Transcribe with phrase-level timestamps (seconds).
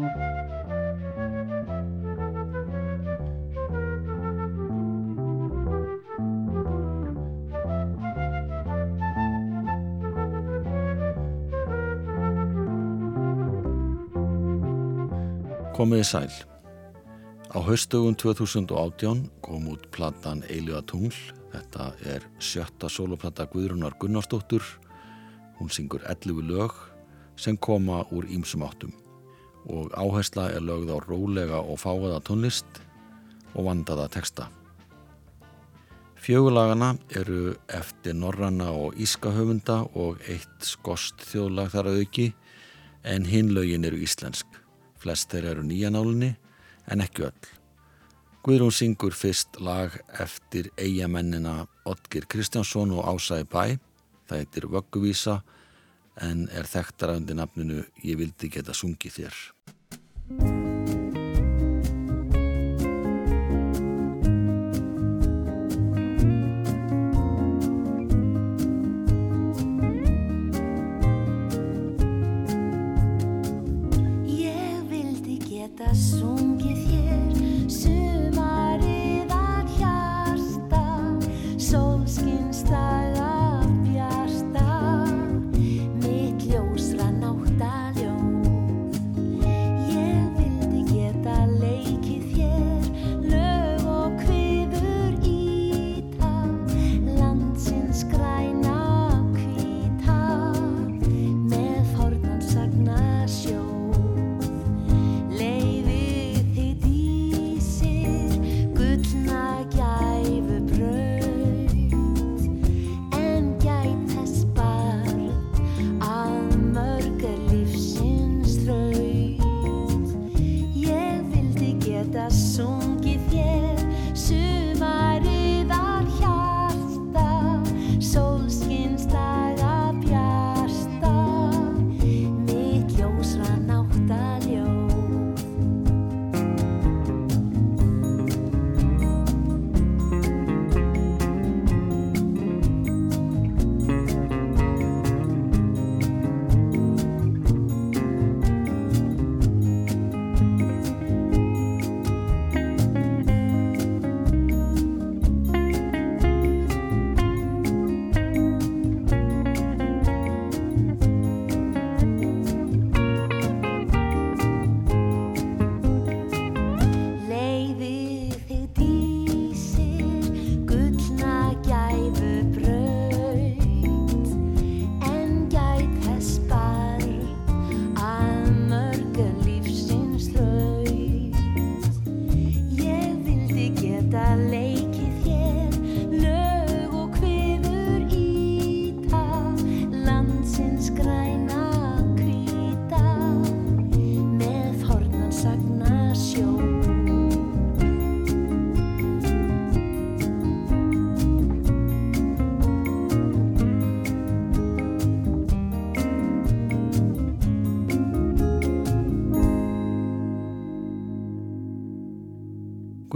[0.00, 0.16] Komiði
[16.04, 16.32] sæl.
[17.52, 21.12] Á haustugum 2018 kom út platan Eiliga tungl.
[21.52, 24.64] Þetta er sjötta soloplata Guðrunar Gunnarsdóttur.
[25.60, 26.72] Hún syngur 11 lög
[27.36, 28.96] sem koma úr ímsum áttum
[29.68, 32.80] og áhersla er lögð á rólega og fáaða tónlist
[33.54, 34.48] og vandaða texta.
[36.20, 42.26] Fjögulagana eru eftir Norranna og Ískahöfunda og eitt skost þjóðlag þar að auki
[43.08, 44.46] en hinlaugin eru íslensk.
[45.00, 46.34] Flest þeir eru nýjanálinni
[46.92, 47.48] en ekki öll.
[48.44, 53.64] Guðrún syngur fyrst lag eftir eigamennina Otgir Kristjánsson og Ásæði Bæ.
[54.28, 55.40] Það heitir Vögguvísa
[56.26, 59.44] en er þekktar af undir nafninu Ég vildi geta sungið þér.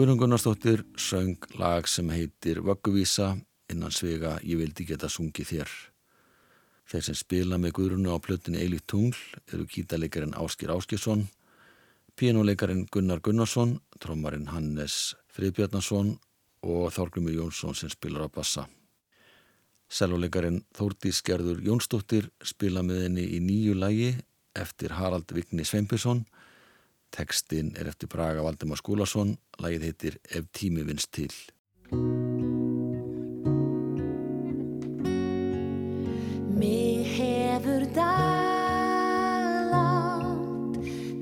[0.04, 3.38] Guðrun Gunnarsdóttir söng lag sem heitir Vögguvísa
[3.72, 5.70] innan svega Ég vildi geta sungið þér.
[6.92, 9.16] Þeir sem spila með Guðrunu á plötinu Eilíkt tungl
[9.48, 11.24] eru kítaleikarin Áskir Áskjesson,
[12.20, 16.18] pianoleikarin Gunnar Gunnarsson, trómarin Hannes Friðbjarnason
[16.68, 18.68] og Þorgrymur Jónsson sem spilar á bassa.
[19.88, 24.12] Selvoleikarin Þórtís Gerður Jónsdóttir spila með henni í nýju lægi
[24.52, 26.26] eftir Harald Vigni Sveinbjörnsson
[27.14, 31.30] Tekstinn er eftir Braga Valdemar Skúlason, lagið heitir Ef tími vinst til.
[36.58, 38.34] Mér hefur dalátt,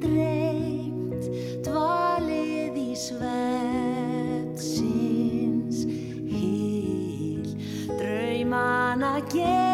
[0.07, 1.25] dreimt,
[1.67, 4.49] dvalið í svetsins
[6.33, 7.45] hýl,
[8.01, 9.43] draumana gerð.
[9.43, 9.72] your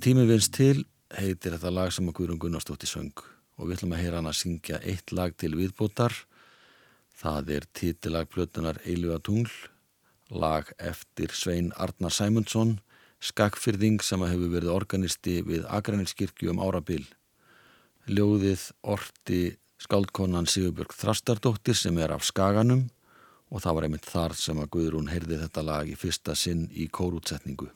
[0.00, 0.84] tími vilst til
[1.16, 3.14] heitir þetta lag sem að Guðrún Gunnarsdóttir söng.
[3.60, 6.14] Og við ætlum að heyra hann að syngja eitt lag til viðbútar
[7.20, 9.50] það er titillagblötunar Eiluga tungl
[10.30, 12.78] lag eftir Svein Arnar Sæmundsson
[13.20, 17.02] skakfyrðing sem að hefur verið organisti við Akranilskirkju um árabil.
[18.08, 19.42] Ljóðið orti
[19.80, 22.88] skaldkonan Sigurbjörg Þrastardóttir sem er af Skaganum
[23.50, 26.88] og það var einmitt þar sem að Guðrún heyrði þetta lag í fyrsta sinn í
[26.88, 27.72] kórútsetningu.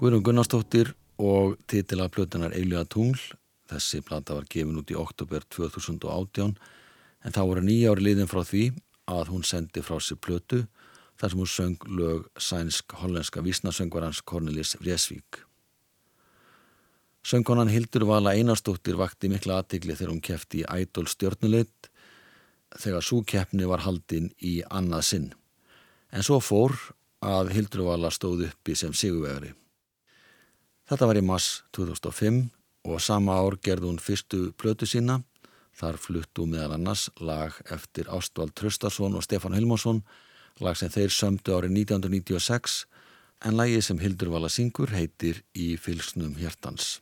[0.00, 3.20] Guðrún Gunnarsdóttir og titila plötunar Eilíða tungl.
[3.68, 6.54] Þessi plata var gefin út í oktober 2018
[7.20, 8.62] en þá voru nýja ári liðin frá því
[9.12, 10.62] að hún sendi frá sér plötu
[11.20, 15.42] þar sem hún söng lög sænsk-hollenska vísnasöngvarans Cornelis Vreesvík.
[17.20, 21.92] Söngkonan Hildur Vala Einarsdóttir vakti mikla aðtigli þegar hún kefti í Idol stjörnuleitt
[22.80, 25.32] þegar svo keppni var haldin í annað sinn.
[26.08, 26.72] En svo fór
[27.20, 29.59] að Hildur Vala stóð uppi sem sigurvegari.
[30.90, 32.38] Þetta var í mass 2005
[32.90, 35.20] og sama ár gerði hún fyrstu plötu sína.
[35.78, 40.00] Þar fluttu meðal annars lag eftir Ástvald Tröstason og Stefán Hilmarsson,
[40.58, 42.80] lag sem þeir sömdu árið 1996,
[43.46, 46.98] en lagið sem Hildur Vala syngur heitir Í fylsnum hjertans.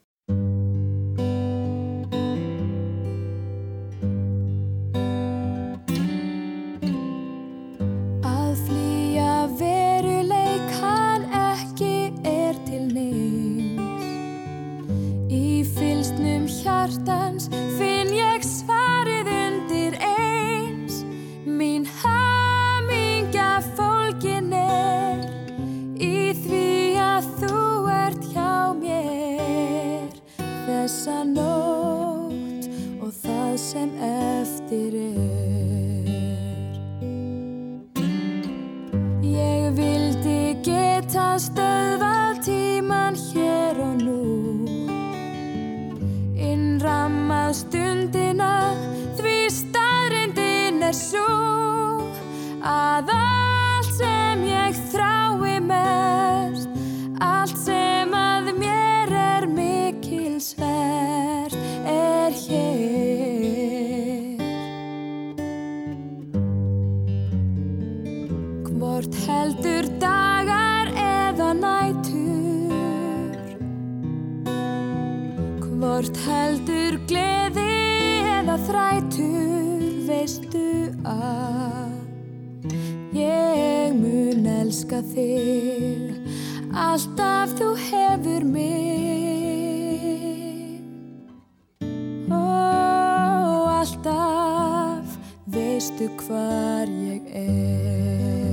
[84.88, 86.16] Elska þig
[86.73, 88.68] Alltaf þú hefur mig.
[92.30, 92.35] Ó,
[93.80, 98.48] alltaf veistu hvar ég Er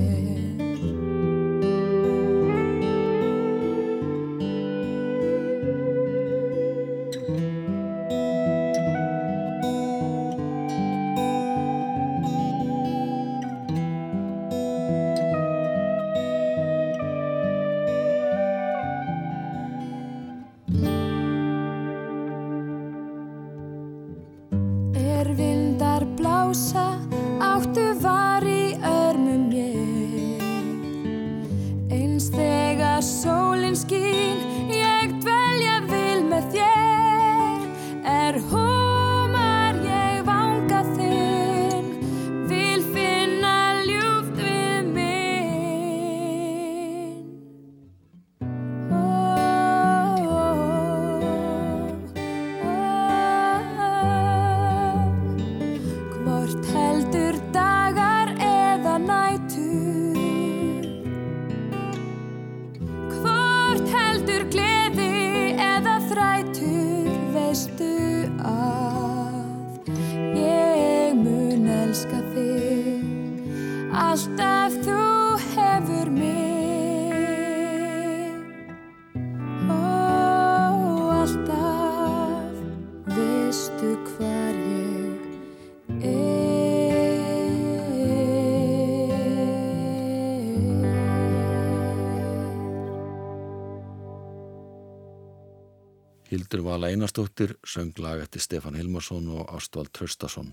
[96.36, 100.50] Hildur Vala Einarstóttir söng lag eftir Stefan Hilmarsson og Ástvald Tröstason.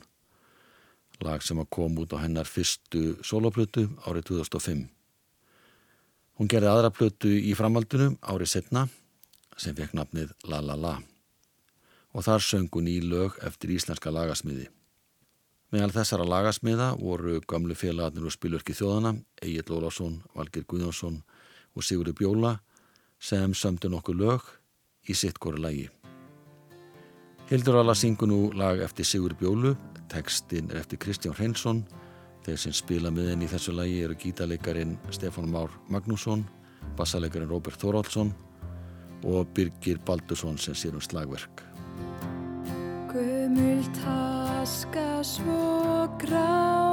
[1.20, 4.84] Lag sem að kom út á hennar fyrstu soloplötu árið 2005.
[6.38, 8.84] Hún gerði aðra plötu í framhaldinu árið setna
[9.58, 10.94] sem fekk nafnið La La La
[12.14, 14.68] og þar söng hún í lög eftir íslenska lagasmiði.
[15.74, 21.22] Meðal þessara lagasmiða voru gamlu félagarnir og spilverki þjóðana, Egil Ólásson, Valgir Guðjónsson
[21.74, 22.58] og Sigurður Bjóla
[23.18, 24.52] sem sömdu nokkuð lög
[25.08, 25.88] í sitt góru lægi.
[27.50, 29.74] Hildur Alla syngur nú lag eftir Sigur Bjólu,
[30.08, 31.82] textin er eftir Kristján Hreinsson,
[32.46, 36.46] þeir sem spila með henni í þessu lægi eru gítaleikarin Stefán Már Magnússon,
[36.96, 38.32] bassaleikarin Róbert Þórálsson
[39.24, 41.62] og Birgir Baldursson sem sér um slagverk.
[43.12, 46.91] Gömul taska svo grá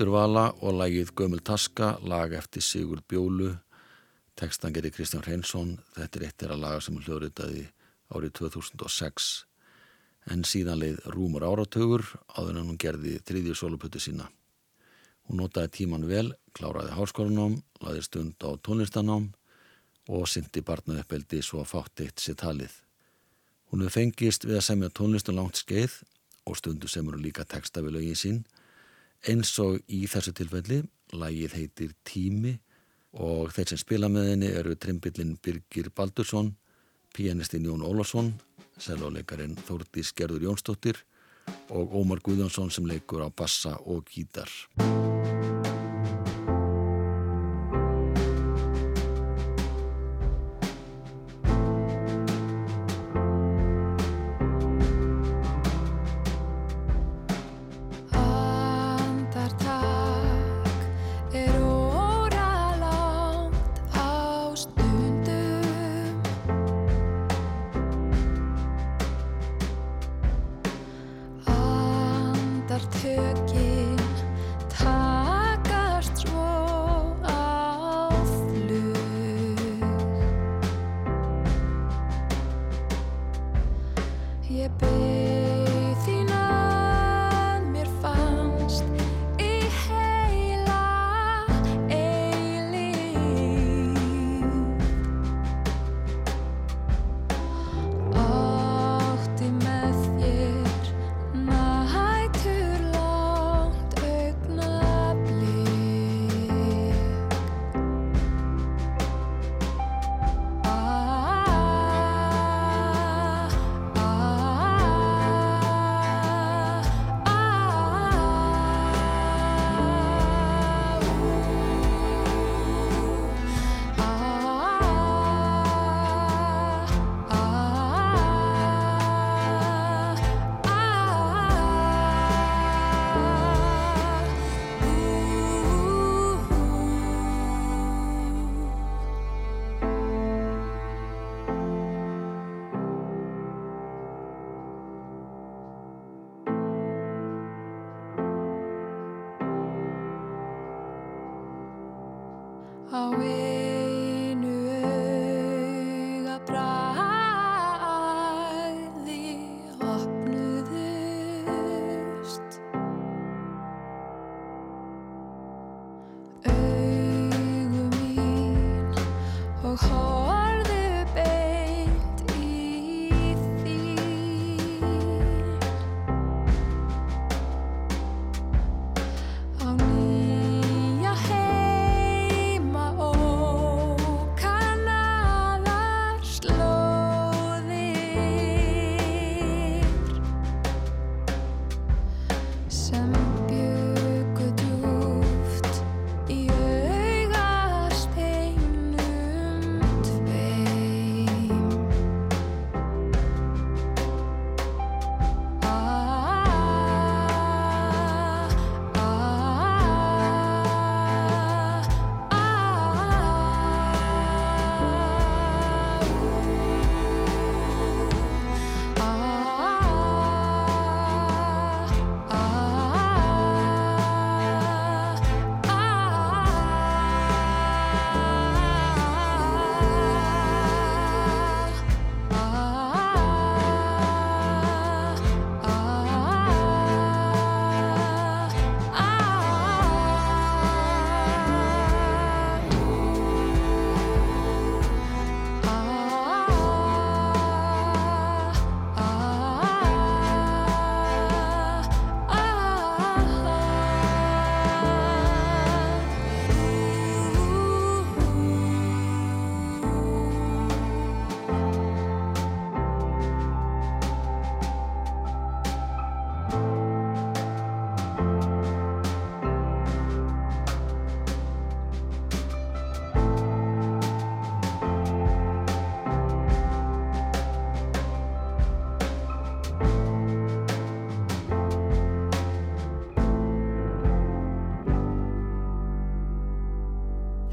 [0.00, 3.50] Hildur Vala og lagið Gömul Taska, lag eftir Sigur Bjólu,
[4.32, 7.66] tekstan gerir Kristján Hreinsson, þetta er eitt þeirra laga sem hljóðritaði
[8.08, 9.26] árið 2006,
[10.32, 14.30] en síðan leið rúmur áratögur áður en hún gerði þriðju sólupötu sína.
[15.28, 19.26] Hún notaði tíman vel, kláraði háskólanám, laði stund á tónlistanám
[20.08, 22.72] og syndi barnaðuppeldi svo að fátt eitt sér talið.
[23.68, 26.00] Hún hefur fengist við að semja tónlistum langt skeið
[26.48, 28.40] og stundu semur hún líka texta við lögin sín
[29.28, 30.80] eins og í þessu tilfelli
[31.12, 32.54] lagið heitir Tími
[33.20, 36.54] og þeir sem spila með henni eru trimbillin Birgir Baldursson
[37.16, 38.32] pianistinn Jón Ólafsson
[38.80, 41.02] selvoleikarin Þórdís Gerður Jónsdóttir
[41.74, 44.48] og Ómar Guðjónsson sem leikur á bassa og gítar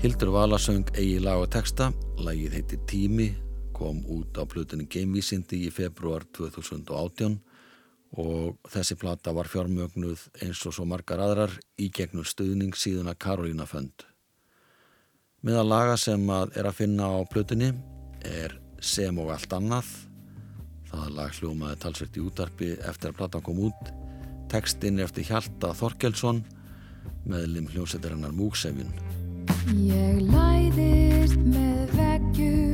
[0.08, 1.90] Hildur Valasöng eigi lag og texta,
[2.24, 3.26] lagið heitir Tími,
[3.76, 7.36] kom út á plötunni Gamevísindi í februar 2018
[8.24, 13.20] og þessi plata var fjármögnuð eins og svo margar aðrar í gegnum stuðning síðan að
[13.26, 14.08] Karolína fönd.
[15.44, 17.74] Meðal laga sem að er að finna á plötunni
[18.24, 19.92] er Sem og allt annað.
[20.88, 23.96] Það lag hljómaði talsvert í útarpi eftir að platan kom út.
[24.48, 26.46] Tekstinn er eftir Hjalta Þorkelsson
[27.28, 29.17] meðlim hljómsættirinnar Múksefjun.
[29.76, 32.67] Ég læðist með veggjum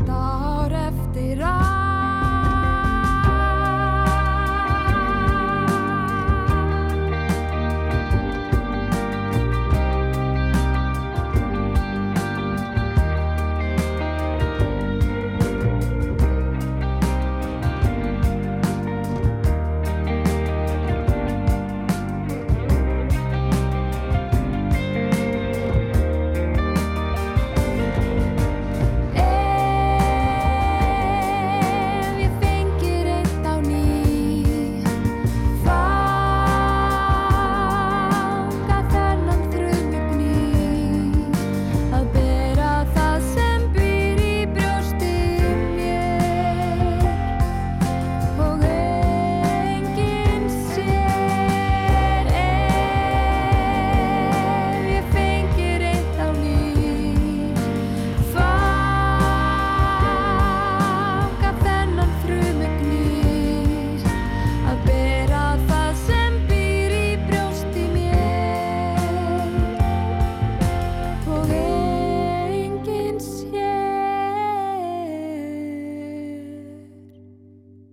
[0.00, 0.71] annars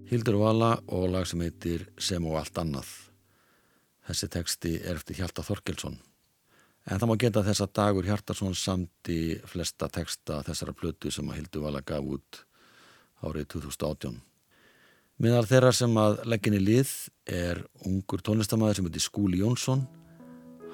[0.10, 2.88] Hildur Vala og lag sem heitir Sem og allt annað.
[4.10, 6.00] Þessi teksti er eftir Hjalta Þorkelsson.
[6.90, 11.38] En það má geta þess að Dagur Hjartarsson samti flesta teksta þessara plötu sem að
[11.38, 12.40] Hildur Vala gaf út
[13.22, 14.16] árið 2018.
[15.22, 16.96] Meðal þeirra sem að legginni lið
[17.30, 19.86] er ungur tónlistamæður sem heitir Skúli Jónsson.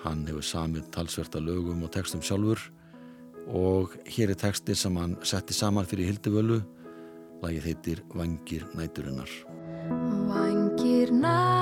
[0.05, 2.63] Hann hefur samið talsverta lögum og tekstum sjálfur
[3.51, 6.61] og hér er teksti sem hann setti saman fyrir Hilduvölu.
[7.43, 9.31] Lagið heitir Vangir næturinnar.
[10.29, 11.54] Vangir næturinnar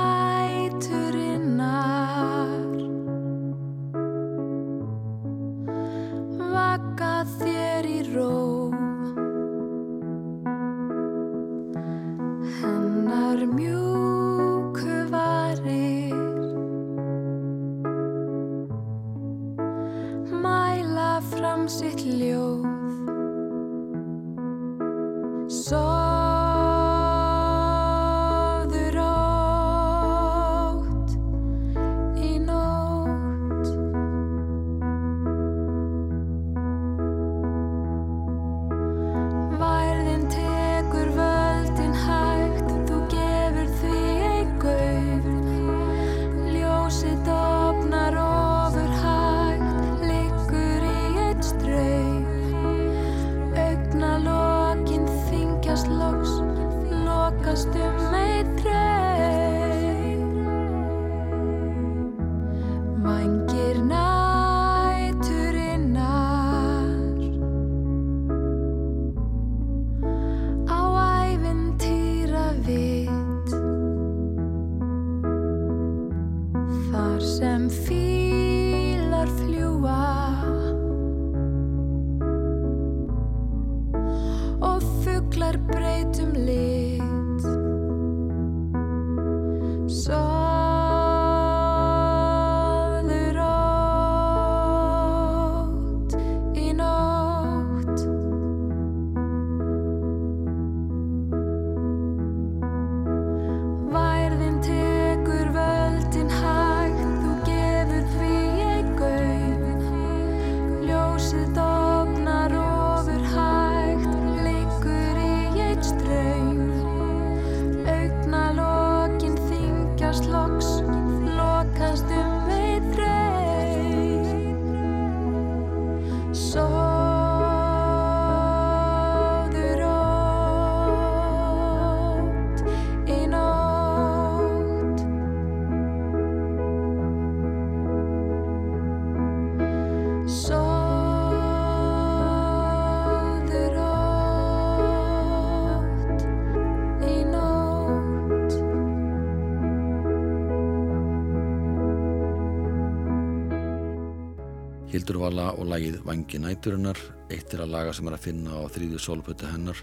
[154.93, 156.99] Hildur Vala og lagið Vangi næturinnar,
[157.33, 159.79] eitt er að laga sem er að finna á þrýðu sólpötu hennar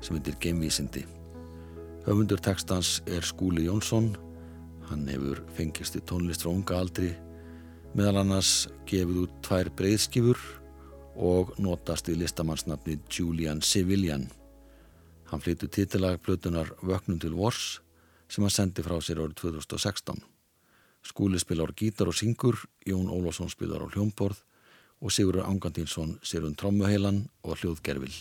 [0.00, 1.02] sem heitir Geimvísindi.
[2.06, 4.14] Höfundur textans er Skúli Jónsson,
[4.88, 7.10] hann hefur fengist í tónlist frá unga aldri,
[7.92, 8.54] meðal annars
[8.88, 10.40] gefið út tvær breyðskifur
[11.28, 14.30] og notast í listamannsnafni Julian Civilian.
[15.28, 17.82] Hann flyttu titilag plötunar Vöknum til Vors
[18.32, 20.24] sem hann sendi frá sér árið 2016.
[21.02, 24.42] Skúli spilar gítar og syngur, Jón Ólafsson spilar á hljómborð
[25.00, 28.14] og Sigurður Angantínsson sér um trommuheilan og hljóðgerfil.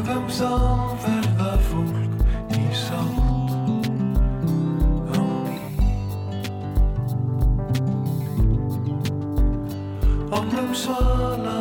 [0.00, 0.48] sögum sá
[1.02, 2.22] verða fólk
[2.56, 3.68] í sátt
[5.12, 5.60] á ný
[10.32, 11.59] Omlum svala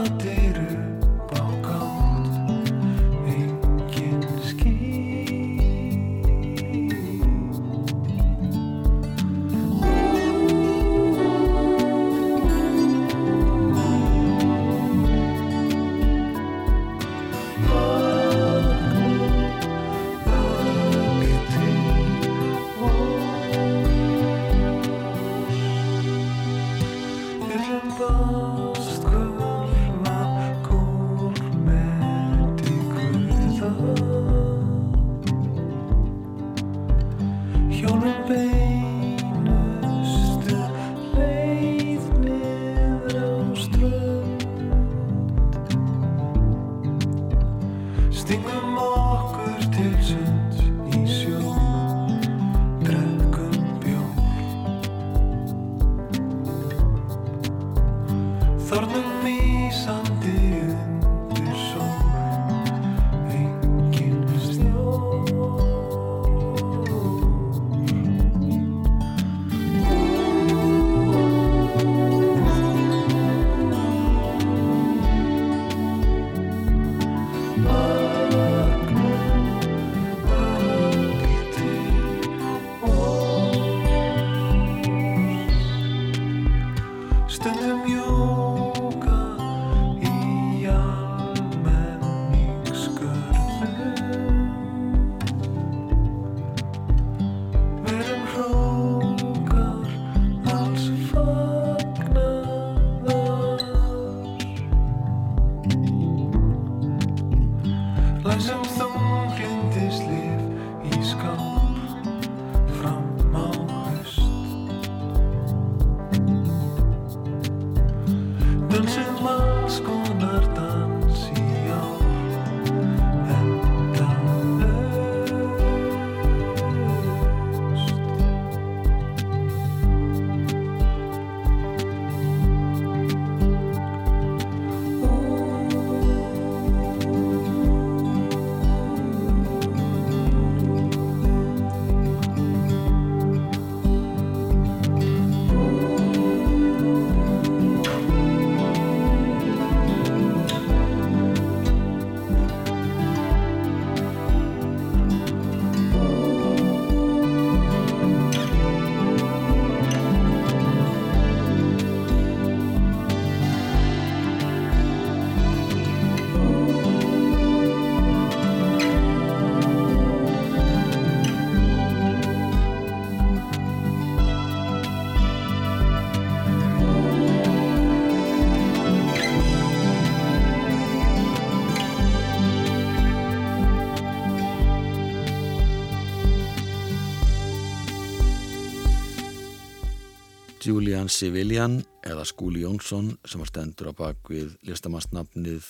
[190.90, 195.67] Julian Civilian eða Skúli Jónsson sem var stendur á bakvið listamannsnafnið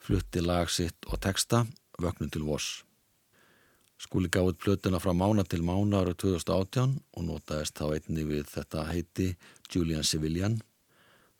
[0.00, 1.66] flutti lag sitt og texta
[2.00, 2.78] Vöknum til Voss.
[4.00, 8.86] Skúli gáði plötuna frá mána til mána ára 2018 og notaðist þá einni við þetta
[8.88, 9.26] heiti
[9.68, 10.56] Julian Civilian.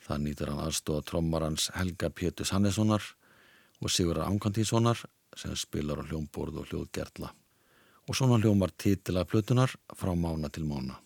[0.05, 3.07] Það nýtur hann aðstóða trommarans Helga Pétus Hannessonar
[3.81, 5.01] og Sigurðar Ankantínssonar
[5.33, 7.33] sem spilar á hljómborð og hljóðgerðla.
[8.05, 11.01] Og svona hljómar titila plötunar frá mána til mána.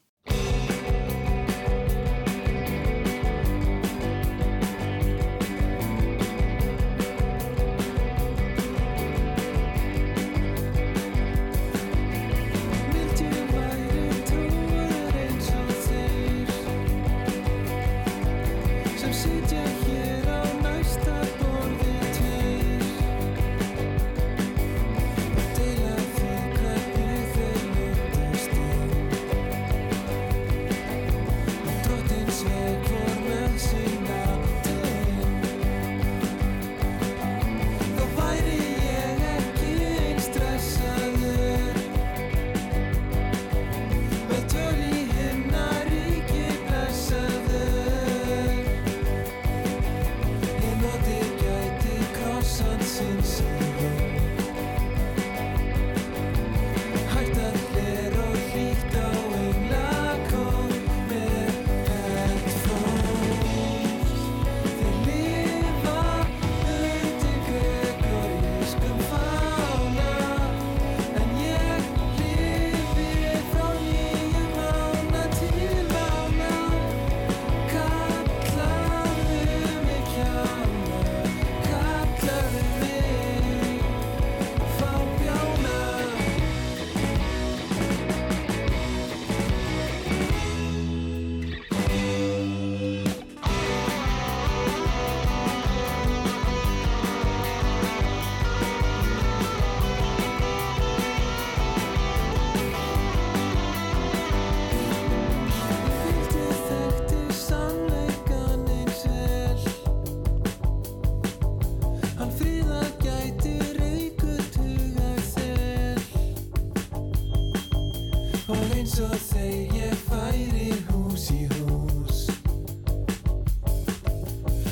[118.97, 122.23] Og þegar ég færi hús í hús.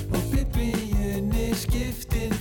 [0.08, 2.33] Og biblíunni skiptin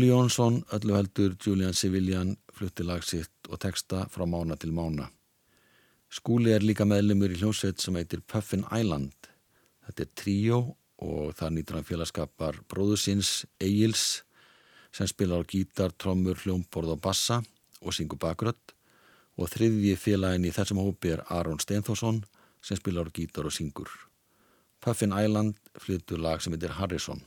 [0.00, 5.10] Skúli Jónsson, öllu heldur Julian Civilian, flutti lag sitt og texta frá mána til mána.
[6.08, 9.12] Skúli er líka meðlumur í hljómsveit sem heitir Puffin Island.
[9.84, 10.60] Þetta er tríó
[11.04, 14.22] og það nýtur hann félagskapar bróðusins Egils
[14.88, 17.42] sem spilar á gítar, trommur, hljómborð og bassa
[17.84, 18.72] og syngur bakrött
[19.36, 22.22] og þriðji félagin í þessum hópi er Aron Steinforsson
[22.64, 23.92] sem spilar á gítar og syngur.
[24.80, 27.20] Puffin Island flyttur lag sem heitir Harrison.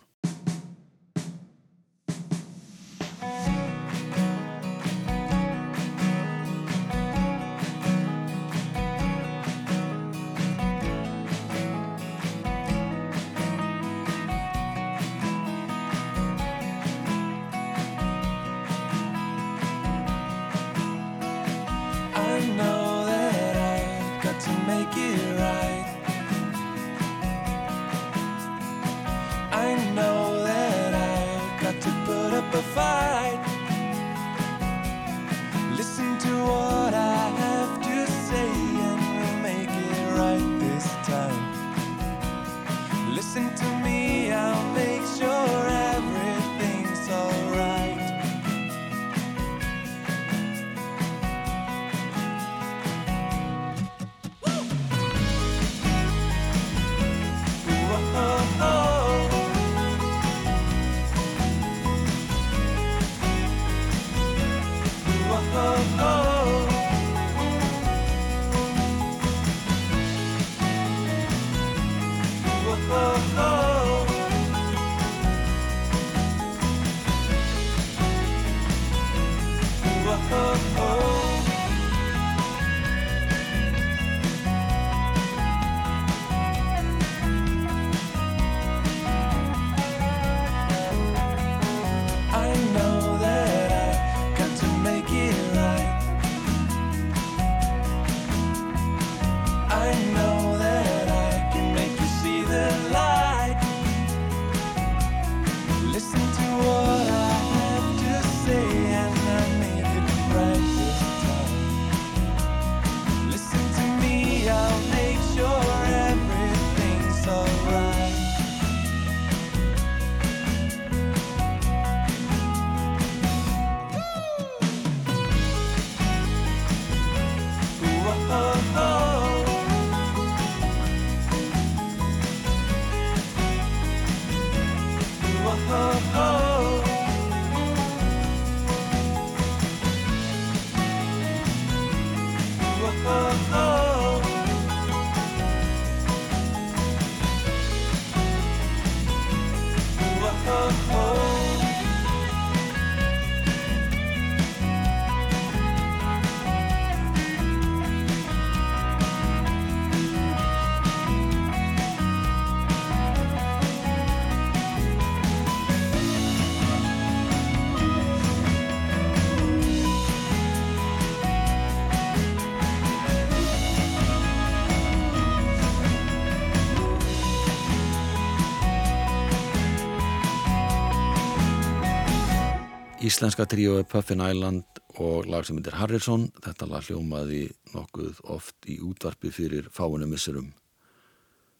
[183.04, 184.64] Íslenska tríói Puffin Island
[184.96, 186.30] og lag sem heitir Harrison.
[186.40, 190.54] Þetta lag hljómaði nokkuð oft í útvarpi fyrir fáinu missurum.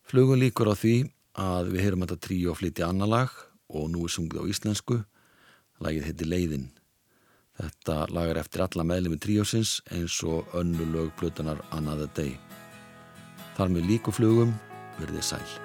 [0.08, 0.94] Flugum líkur á því
[1.36, 3.36] að við heyrum þetta tríó flytja annar lag
[3.68, 5.02] og nú er sungið á íslensku.
[5.84, 6.66] Lagið heitir Leiðin.
[7.60, 12.40] Þetta lagar eftir alla meðlemi tríósins eins og önnu lög plötunar Another Day.
[13.60, 14.56] Þar með líkuflugum
[15.02, 15.63] verði sæl.